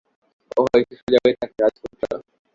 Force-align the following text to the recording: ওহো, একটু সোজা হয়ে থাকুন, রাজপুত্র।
ওহো, 0.57 0.69
একটু 0.75 0.93
সোজা 0.99 1.19
হয়ে 1.23 1.35
থাকুন, 1.39 1.57
রাজপুত্র। 1.61 2.01